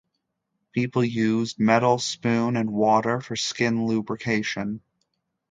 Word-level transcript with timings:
People 0.71 1.03
used 1.03 1.59
metal 1.59 1.99
spoon 1.99 2.57
and 2.57 2.73
water 2.73 3.21
for 3.21 3.35
skin 3.35 3.85
lubrication. 3.85 4.81